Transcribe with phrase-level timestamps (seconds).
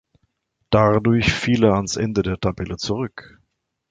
[0.71, 3.39] Dadurch fiel er ans Ende der Tabelle zurück.